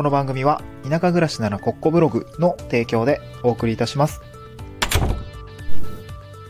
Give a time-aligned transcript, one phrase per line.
[0.00, 4.22] この番組は田舎暮らしならコッコブログの提供でお送りいたします。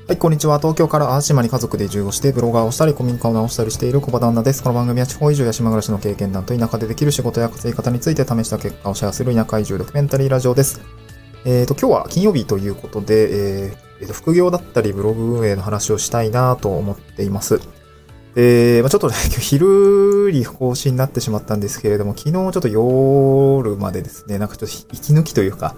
[0.06, 0.58] はい、こんにちは。
[0.60, 4.62] 東京から淡島に家族で移住をして、ブロガーをしたり、古民家を直したりしている小場旦那です。
[4.62, 10.80] この番組は地方移住や島暮らしの経験談と田舎でできる仕事や稼ぎ方について試した結果をシェアする田舎移住ドキュメンタリーラジオです。
[11.44, 17.60] えっ、と、今日は金曜日ということで、えーえーと副業だったりブログ運営の話をしたいなと思っています。
[18.34, 25.74] で、まあ、ちょっとね、 今日昼に更新になってしまったんですけれども、昨日ちょっと夜までですね、なんかちょっと息抜きというか、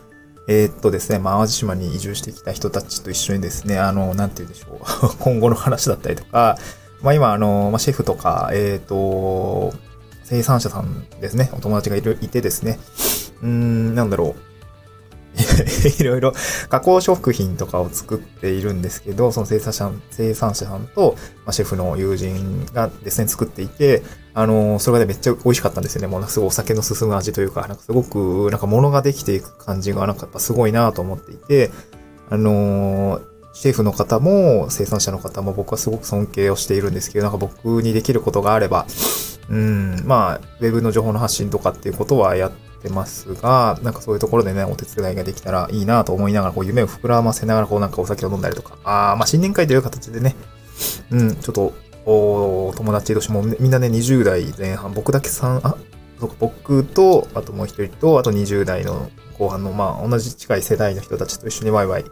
[0.49, 6.59] えーっとですね、まあ、淡路島に移住してきた人たちと一緒にですね、あの、なんて言うんでしょう、 今後の話だったりとか、
[7.01, 9.73] まあ今、あの、まあ、シェフとか、えーっと、
[10.25, 12.79] 生産者さんですね、お友達がいる、いてですね、
[13.43, 14.52] うん、なんだろう、
[15.99, 16.35] いろいろ
[16.69, 24.03] 加工食品とかを作っているんですけど、その生産者生産者さんと、まあ、シェフの友人がですね、作っていて、
[24.35, 26.07] あのそれがね、めっちゃ美味しかったんですよね。
[26.07, 31.71] もうなんかすごいお酒の進む味というか、なんかすごく、なんか物ができていく感じが、なんかやっぱすごいなと思っていて、
[32.29, 33.21] あの
[33.53, 38.87] シェフの方も生産者の方も僕はすごく尊敬をしているんですけど、なんか僕にできることがあれば、
[39.51, 50.37] うん、まあ、ウェブの情報の発信とかっていうことはやってますが、なんかそういうところでね、お手伝いができたらいいなと思いながら、こう夢を膨らませながら、こうなんかお酒を飲んだりとか、あーまあ新年会という形でね、
[51.11, 51.73] うん、ちょっと、
[52.05, 55.77] お友達としてもみんなね、20代前半、僕だけ3、あ、
[56.19, 62.05] そうか僕と、あともう一人と、あと20代の後半の、まあ同じ近い世代の人たちと一緒にワイワイ、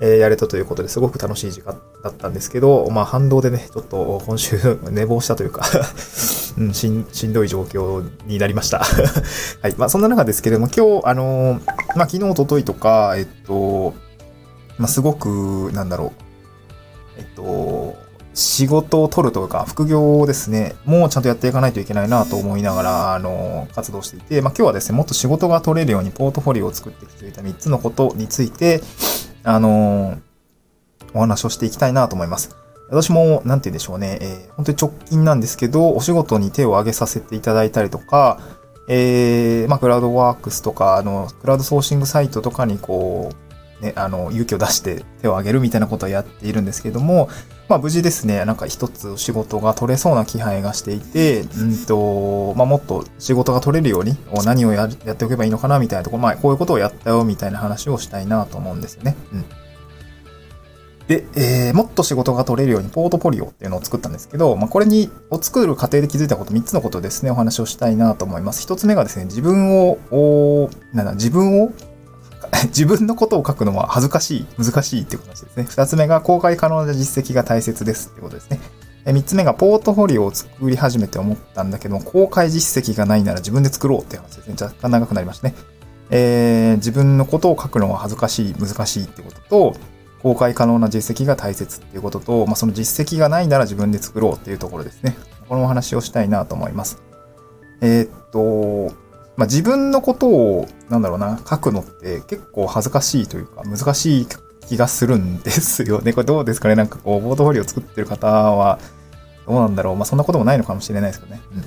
[0.00, 4.58] えーやれたということですごく楽しい時間だったんですけど、まあ反動でね、ちょっと今週
[4.90, 5.66] 寝坊したというか
[6.58, 8.78] うん、しん、しんどい状況になりました。
[9.62, 9.74] はい。
[9.76, 11.60] まあそんな中ですけれども、今日、あのー
[11.96, 13.94] まあ昨日、一昨日とか、えっと、
[14.76, 16.10] まあすごく、なんだろう、
[17.18, 17.96] えっと、
[18.34, 28.80] 仕事を取るというか、副業をですね、もうちゃんとやっていかないといけないなと思いながら、あの、活動していて、まあ今日はですね、もっと仕事が取れるようにポートフォリオを作ってきていた3つのことについて、
[29.48, 30.18] あの、
[31.14, 32.54] お話をしていきたいなと思います。
[32.90, 38.40] 私も、なんて言うんでしょうね、えー本当に直近なんですけど、お仕事に手を挙げさせていただいたりとか、
[38.88, 43.30] えー、まあ、クラウドワークスとか、あの、クラウドソーシングサイトとかにこ
[43.80, 47.30] う、ね、あの、勇気を出して手を挙げるみたいなことをやっているんですけども、
[47.68, 59.16] まあ無事ですね、なんか一つ仕事が取れそうな気配がしていて、うんと、まあもっと仕事が取れるように、何をややっておけばいいのかなみたいなところ、まあこういうことをやったよみたいな話をしたいなと思うんですよね。
[59.32, 59.44] うん。
[61.08, 68.66] で、えー、もっと仕事が取れるようにポートフォリオっていうのを作ったんですけど、まあこれに、を作る過程で気づいたこと3つのことですね、お話をしたいなと思います。
[68.66, 71.72] 1つ目がですね、自分を、なんだ、自分を
[72.68, 75.66] 自分のことを書くのは恥ずかしい、難しいっていう話ですね。
[75.68, 78.60] 二つ目が公開可能な実績が大切ですってことですね。
[79.04, 84.54] え三つ目がポートフォリオを作り始めて思ったんだけども、公開実績がないなら自分で作ろうって話ですね。
[84.60, 85.54] 若干長くなりましたね。
[86.10, 89.76] えー自分のことを書くのは恥ずかしい、難しいってことと、
[90.22, 95.16] 公開可能な実績が大切っていうことと、まあ、その実績がないなら自分で作ろうっていうところですね。
[95.48, 97.02] このお話をしたいなと思います。
[97.80, 98.94] えーっと、
[99.38, 104.26] まあ、自分のことを、なんだろうな、書くのって結構恥ずかしいというか、難しい
[104.66, 106.12] 気がするんですよね。
[106.12, 106.74] これどうですかね？
[106.74, 108.80] なんかこう、ポートフォリオ作ってる方は、
[109.46, 109.96] どうなんだろう？
[109.96, 111.40] まあ、そんなこともないのかもしれないですけどね。
[111.54, 111.64] うん。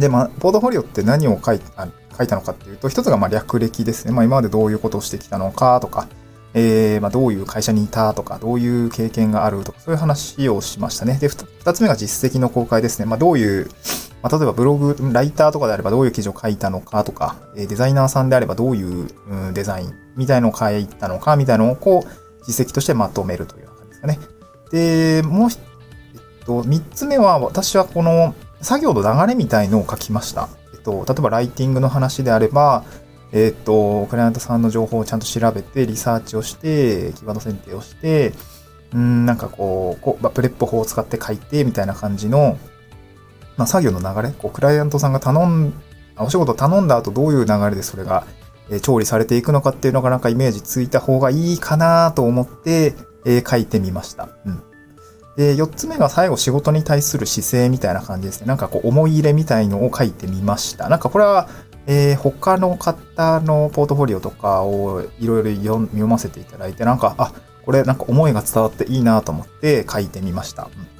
[0.00, 4.12] で、まあ、ポートフォリオって何を書いあ書いたのかっていうと、一つがまあ略歴ですね。
[4.12, 6.06] まあ、今までどういうことをしてきたのかとか、
[6.54, 11.18] えー、まあ、どういう会社にいたとか、どういう経験があるとか、そういう話をしましたね。
[11.20, 13.06] で、二つ目が実績の公開ですね。
[13.06, 13.68] まあ、どういう、
[14.26, 19.08] まあ、例えばブログ、ライターとかであればどういう記事を書いたのかとか、デザイナーさんであればどういう、
[19.52, 24.18] デザインみたいのを書いたのかみたいなのをこう、実績としてまとめるという感じですかね。
[24.72, 30.48] で、もう、えっと、三つ目は私はこの作業の流れみたいのを書きました。
[30.74, 32.82] えっと、例えばライティングの話であれば、
[33.30, 38.32] えっと、クライアントさんの情報をちゃんと調べて、リサーチをして、キーワード選定をして、
[38.92, 42.58] うん、なんかこう、こうま PREP 法を使って書いて、みたいな感じの、
[43.56, 45.72] まあ、作業の流れ、こう、クライアントさんが頼ん、
[46.18, 48.26] お仕事頼んだ後どういう流れでそれが、
[48.82, 52.94] 調理されていくのかっていうのがなんかイメージついた方がいいかなと思って、
[53.24, 54.28] えー書いてみました。
[54.44, 54.62] うん。
[55.36, 58.46] で、四つ目が最後仕事に対する姿勢みたいな感じですね。
[58.46, 60.88] なんかこう思い入れみたいのを書いてみました。
[60.88, 61.48] なんかこれは、
[61.86, 67.32] えー他の方のポートフォリオとかをいろいろ読読ませていただいて、なんか、あ、
[67.64, 70.68] これなんか思いが伝わっていいなと思って書いてみました。
[70.76, 70.95] うん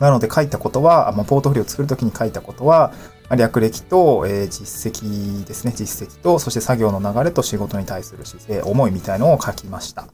[0.00, 2.92] なので書いたことは、まあ、ポートフォリオを作るときに書いたことは、
[3.28, 5.72] ま略歴と、えー実績ですね。
[5.76, 10.06] 実績と、そして作業の流れと仕事に対する姿勢、思いみたいのを書きました。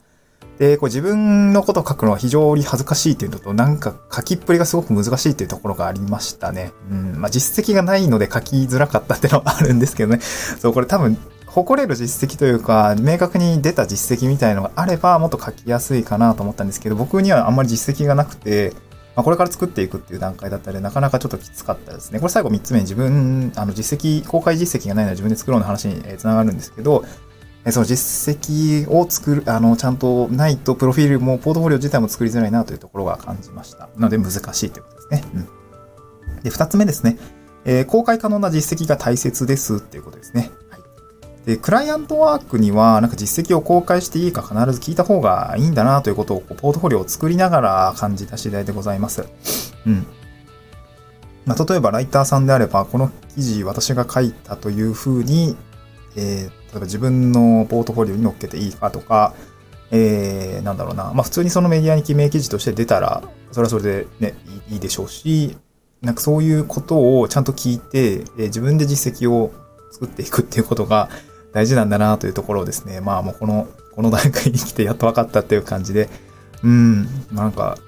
[0.59, 6.73] で、こう自分のことを書くのは非常に恥ずかしいっていうのと、なんか書きっぷりがすごく難しいっていうところがありましたね。
[6.91, 7.21] うん。
[7.21, 10.21] まあ実績がないので書きづらかったっていうのはあるんですけどね。
[10.61, 11.17] そう、これ多分、
[11.47, 18.73] 誇れる実績というか、明確に出た実績みたいのがあれば、もっと書きやすいかなと思ったんですけど、僕にはあんまり実績がなくて、
[19.17, 22.19] まあ、これから作っていくっていう段階だったり、なかなかちょっときつかったですね。
[22.19, 27.05] これ最後3つ目に自分、あの実績、公開実績がないのは自分で作ろうの話につながるんですけど、
[27.71, 33.89] その実績を作る、あの、ちゃんとないと、プロフィールも、ポートフォリオ自体も作りづらいなというところが感じました。
[33.97, 35.25] なので難しいということですね。
[35.35, 36.43] うん。
[36.43, 37.17] で、二つ目ですね。
[37.65, 40.51] えー、公開可能な実績が大切ですっていうことですね。
[41.47, 49.25] で、クライアントワークには、なんか実績を公開していいか必ず聞いた方がいいんだなということを、ポートフォリオを作りながら感じた次第でございます。
[49.87, 50.07] うん。
[51.45, 55.57] まあ、例えばライターさんであれば、この記事私が書いたというふうに、
[56.17, 59.35] えー、例えば自分のポートフォリオに載っけていいかとか、
[59.91, 64.35] えー、なんだろうな、まあ普通にそのメディアに記名記事として出たら、それはそれでね、
[64.71, 65.59] いいでしょうし、
[66.01, 69.53] なんかそういうことをちゃんと聞いて、えー、自分で実績を
[69.93, 71.11] 作っていくっていうことが
[71.55, 76.11] 大事なんだなというところをですね、まあもうこの、この段階に来てやっと分かったっていう感じで、
[76.65, 77.79] うん、なんか、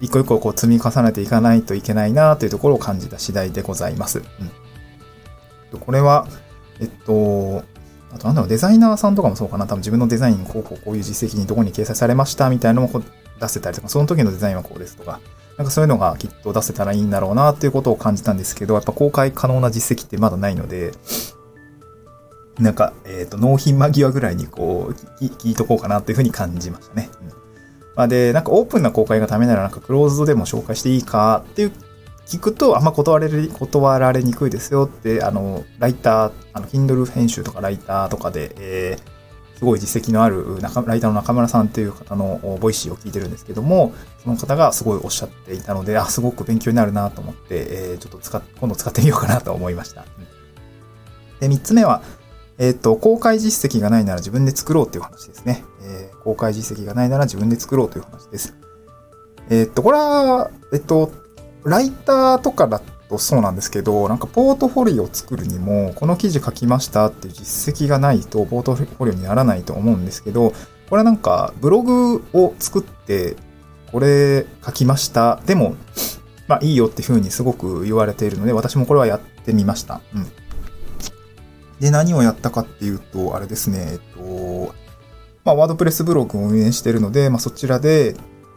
[0.00, 4.22] 一個一個こう積み重ねていかないといけないなというところを感じた次第でございます。
[5.72, 6.28] うん、これは、
[6.80, 7.64] えっと、
[8.14, 9.66] あとなんだろう、デザイナーさんとかもそうかな。
[9.66, 13.02] 多分自分のデザイン、こうこうこういう実績にどこに掲載されましたみたいなのも
[13.40, 15.20] 出せたりとか、その時のデザインはこうですとか、
[15.56, 20.92] なんかそういうのがきっと出せたらいいんだろうなっていうことを感じたんですけど、やっぱ公開可能な実績ってまだないので、
[22.58, 27.10] なんか、えっ、ー、と、納品間際ぐらいにこう、聞いとこうかなっていうふうに感じましたね。
[27.20, 27.46] うん
[27.96, 31.72] まあ、で、なんかオープンな公開がためならなんかクローズドでも紹介していいかっていう
[32.26, 50.04] 聞くと、あんま断れる、断られにくいですよって、あの、ライター、あの、Kindle 編集とかライターとかで、えー、すごい実績のあるライターの中村さんっていう方の Voicy を聞いてるんですけども、その方がすごいおっしゃっていたので、あ、すごく勉強になるなと思って、えー、ちょっと使っ、今度使ってみようかなと思いました。
[51.40, 52.02] で、三つ目は、
[52.58, 55.64] えっ、ー、と、公開実績がないなら自分で作ろうっていう話ですね。
[55.82, 58.54] えー、公開実績がないなら自分で作ろうという話です。
[59.50, 61.12] えっ、と、これは、えっと、
[61.64, 70.52] ライターとかだとそうなんですけど、なんかポートフォリオを作るにも、この記事書きましたっていう実績がないと、ポートフォリオにならないと思うんですけど、
[70.88, 73.36] これはなんか、ブログを作って、
[73.92, 75.40] これ書きました。
[75.46, 75.74] でも、
[76.48, 80.00] まあいいよっていうふうにすごく言われているので、私もこれはやってみました。
[80.14, 80.26] うん。
[81.80, 84.74] で、何をやったかっていうと、あれですね、えっと、
[85.44, 88.16] まあ、ワードプレスブログを運営してるので、まあ、そちらで、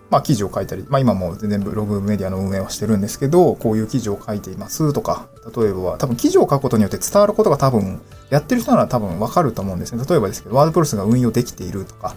[0.10, 8.02] まあ、記事を書いたり、まあ、今も全然ブログメディアの運営はしてるんですけど、こういう記事を書いていますとか、例えば、多分記事を書くことによって伝わることが多分、
[8.32, 10.04] やってる人なら多分わかると思うんですね。
[10.10, 12.16] 例えばですけど、ワードプレスが運用できているとか、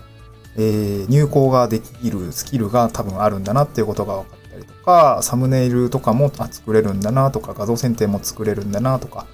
[0.57, 9.27] えー、入稿ができるスキルが多分あるんだなっていうことが分かったりとか、サムネイルとかも作れるんだなとか、画像選定も作れるんだなとか、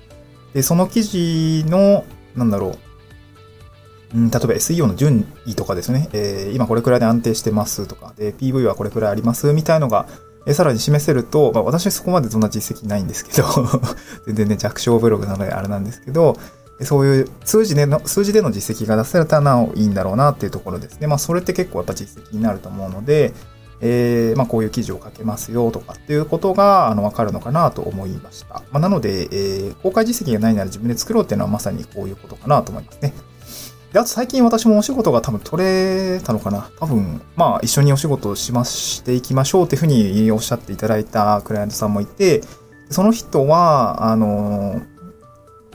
[0.55, 2.05] で、その記事の、
[2.37, 2.79] なんだろ
[4.15, 10.07] う、うん、例えば SEO の順位とかですね、えー、今これくらいで安定してますとか、で、PV はこれくらいありますみたいのが、
[10.47, 13.45] え、さらに示せると、まあ私そこまでそんな実績ないんですけど
[14.27, 16.39] 全然ね、弱小ブログなのであれなんですけど、
[16.83, 21.07] そういう数字での、数字での実績が出せたらなおいいんだろうなっていうところですね。
[21.07, 23.35] まあそれって結構やっぱ実績になると思うので、
[23.81, 28.63] えー、まあこういう記事を書けますよとかっていうことが、あの、わかるのかなと思いました。
[28.71, 33.15] まあなので、えー、公開実績がないなら自分で作ろうっていうのはまさにこういうことかなと思いますね。
[33.93, 36.71] で、あと最近私もお仕事が多分取れたのかな。
[36.79, 42.43] 多分、まあ一緒にお仕事をしましていきましょうっていうふうにおっしゃっていただいたクライアントさんもいて、
[42.91, 44.83] その人は、あの、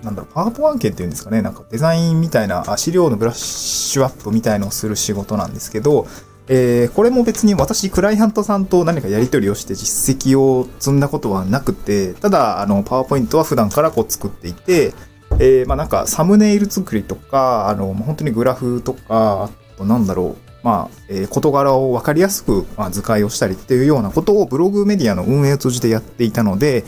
[0.03, 6.07] なんだろう、パワーポ案件っていうんですかね、なんかデザインみたいな、資料のブラッシュアップみたいのをする仕事なんですけど、
[6.47, 14.93] えー、これも別に私、クライアントさんと何かやり取りをして実績を積んだことはなくて、ただ、あの、パワーポイントは普段からこう作っていて、
[15.39, 26.85] えー、まあなんかサムネイル作りとか、あの、本当にグラフとか、あとなんだろう、まあ、えー、事柄をわかりやすく、まあ、図解をしたりっていうようなことをブログメディアの運営を通じてやっていたので、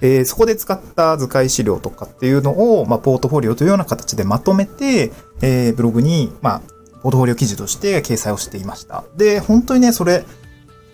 [0.00, 5.12] えー、そこで使った図解資料とかっていうのを、まあ、ポートフォリオというような形でまとめて、
[5.42, 6.62] えー、ブログに、まあ、
[7.02, 9.04] ポートフォリオ記事として掲載をしていました。
[9.16, 10.24] で、本当にね、それ、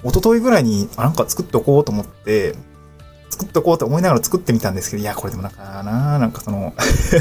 [0.04, 2.54] 一昨日ぐらいに、あ、なんか作っておこうと思って、
[3.30, 6.74] 作っておこうと思いながら作ってみたんですけど、いや、これでもなんかな、なんかその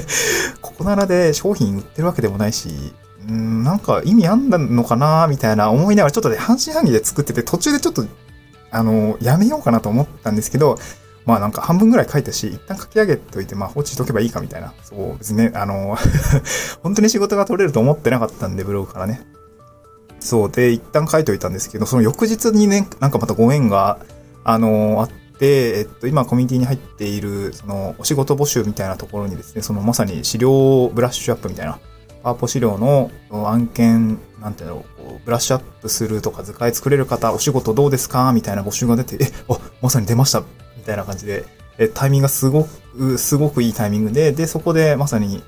[0.62, 2.94] ここならで商品売ってるわけでもないし、
[3.32, 8.06] んなんか意味あんだのかなみたいな思いながらちょっとね、半信半疑で作ってて、途中でちょっと、
[8.72, 10.78] あの、やめようかなと思ったんですけど、
[11.26, 14.74] まあなんか半分ぐらい書いたし、一旦書き上げといて、まあ放置しとけばいいかみたいな。
[14.84, 15.98] そう、別にね、あの
[16.84, 19.22] 本当に仕事が取れると思ってなかったんで、ブログからね。
[20.20, 24.00] そうで、一旦書いといたんですけど、その翌日にね、なんかまたご縁が、
[24.46, 31.80] あのあって、えっと、今コミュニティに入っている、その、お仕事募集みたいなところにですね、そのまさに資料ブラッシュアップみたいな、
[32.24, 34.86] パワポ資料の案件、なんていうの、
[35.26, 40.44] ブラッシュアップするとか図解作れる方、お仕事どうですかみたいな募集が出て、え、あ、まさに出ました
[40.84, 41.46] みたいな感じで、
[41.78, 45.42] え、タイミングがすごく、すごくいいタイミングで、で、そこでまさに、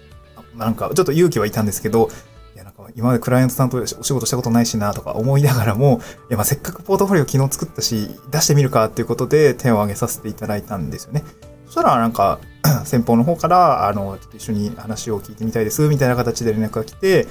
[0.56, 2.10] なんか、ちょっと勇気はいたんですけど、
[2.56, 6.00] いや、なんか、今までクライアントさんとお仕事したことないしな、とか思いながらも、
[6.30, 11.24] いや、まあ、せっかくポートフォリオ昨日作ったし、出してみるかっていうことで手を挙げさせていただいたんですよね。
[11.66, 12.40] そしたら、なんか、
[12.86, 17.28] 先方の方から、あの、ちょっと一緒に話を聞いてみたいです、みたいな形で連絡が来て、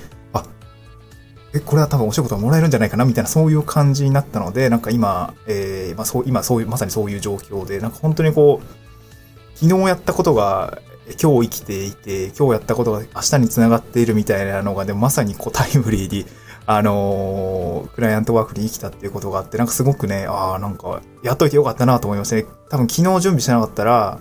[1.54, 10.78] え、これは多分お仕事がもらえるんじゃないかな、みたいな、そういう感じになったので、なんか今、えー、まあ、そう、今、そういう、まさにそういう状況で、なんか本当にこう、昨日やったことが、
[11.22, 16.26] 今日生きていて、今日やったことが明日につながっているみたいなのが、でもまさにこうタイムリーに、
[16.66, 22.46] あのー、クライアントワークに生きたっていうことがあって、なんかすごくね、ああ、なんか、やっといてよかったなと思いましたね。
[22.70, 24.18] 多分昨日準備してなかったら、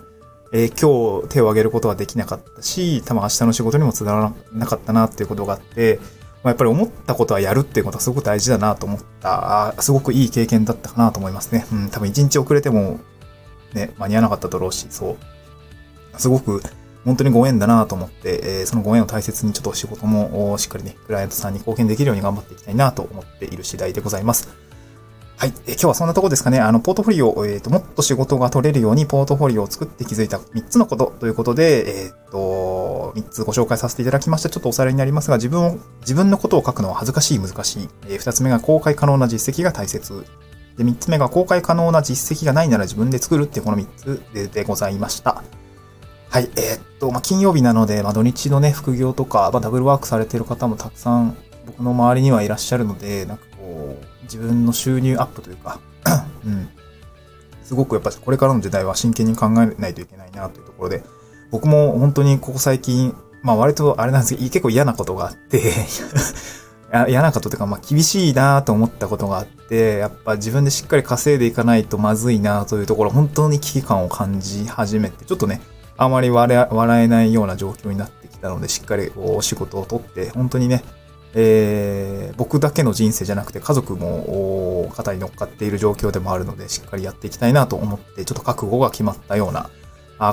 [0.52, 6.00] えー、今日手を挙げることはできなかったし、多分明日の仕事にもつながらなかったなっていうことがあって、
[6.44, 11.66] まあ、やっぱり思ったことはやるっていうことはすごく大事だなと思った、すごくいい経験だったかなと思いますね。
[11.72, 13.00] うん、多分一日遅れても、
[13.74, 16.20] ね、間に合わなかっただろうし、そう。
[16.20, 16.62] すごく、
[17.06, 24.50] 本当にご縁だなと思って、えー、そのご縁を大切にちょっと仕事もしっかりね、クライアントさんに貢献できるように頑張っていきたいなと思っている次第でございます。
[25.38, 25.54] はい。
[25.68, 26.60] え今日はそんなとこですかね。
[26.60, 34.50] あの、ポートフォリオ、えっ、ー、と、もっと仕事が取れるようにポートフォリオを作って気づいた3つのことということで、えっ、ー、と、3つご紹介させていただきました。
[34.50, 37.90] ちょっとおさらいになりますが、自分を、自分のことを書くのは恥ずかしい、難しい。
[38.08, 40.26] えー、2つ目が公開可能な実績が大切。
[40.78, 45.44] で、3つ目が公開可能な実績がないなら自分で作るっていうこの3つででございました。
[46.30, 46.50] はい。
[46.56, 55.80] え、っと、まあ、金曜日なので、まあ、土日のね、副業とか、まあ、ダブルワークされてる方もたくさん僕の周りにはいらっしゃるので、なんかこう、自分の収入アップというか、
[56.46, 56.70] うん。
[57.64, 61.04] すごくやっぱこれからの時代は真剣に考えないといけないなというところで、
[61.50, 65.62] 僕も本当にここ最近、まあ割とあれなんですけど、結構嫌なことがあって
[67.10, 75.62] 嫌なことというか、まあ厳しいなと思ったことがあって、やっぱ自分でしっかり稼いでいかないとまずいなというところ、本当に危機感を感じ始めて、ちょっとね、
[75.98, 76.68] あまり笑
[77.04, 80.84] えないような状況になってきたので、しっかりお仕事をとって、本当にね、
[81.36, 89.70] えー、僕だけの人生じゃなくて家族も肩に乗っかっている状況でもあるので、しっかりやっていきたいなと思って、ちょっと覚悟が決まったような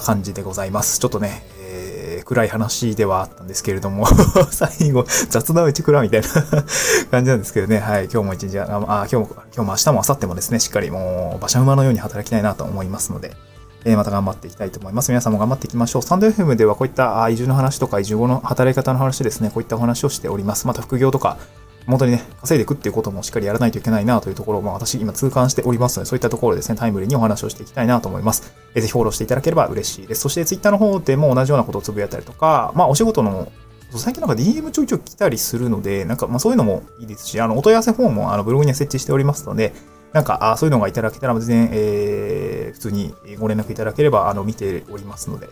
[0.00, 1.00] 感じでございます。
[1.00, 4.07] ちょっとね、えー、暗い話ではあったんですけれども
[4.50, 6.28] 最後、雑なうち暗みたいな
[7.11, 13.35] 感じなんですけどね、はい、今日も一日、あ今日も、今日も明日も明後日もですね、しっかりもう馬車馬のように働きたいなと思いますので、
[13.84, 15.10] えまた頑張っていきたいと思います。
[15.10, 16.02] 皆さんも頑張っていきましょう。
[16.02, 20.66] スタンド FM ではこういった移住の話とか移住後の働き方の話ですね、こういったお話をしております。
[20.66, 21.38] また副業とか、
[21.87, 28.52] 本当にね、稼いでいくっていうこともしっかりやらないといけないなというところを、まあ、私今痛感しておりますので、そういったところですね、タイムリーにお話をしていきたいなと思います。
[28.75, 30.20] えぜひフォローしていただければ嬉しいです。
[30.20, 33.50] そして Twitter の方でも同じようなことをつぶやいたりとか、まあお仕事の
[33.99, 39.72] 最近なんか DM ちょいちょい来たりするので、なんかまあそういうのもいいですし、あの、お問い合わせフォームもあのブログには設置しておりますので、
[40.12, 45.49] なんか、あそういうのがいただけたら、全然、えー、普通にご連絡いただければ、あの、見ておりますので、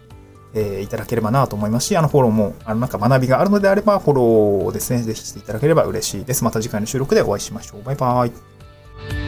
[0.54, 6.42] えー、いただければなと思いますし、あの、フォローも、あの、なんか学びがあるのであれば、フォローをですね、ぜひしていただければ嬉しいです。
[6.42, 7.82] また次回の収録でお会いしましょう。
[7.84, 9.27] バイバーイ。